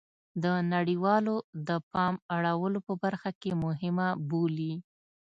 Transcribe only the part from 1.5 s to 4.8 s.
د پام اړولو په برخه کې مهمه بولي